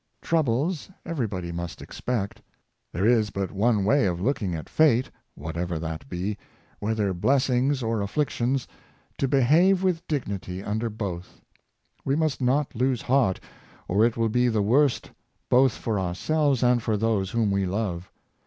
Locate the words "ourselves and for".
15.99-16.97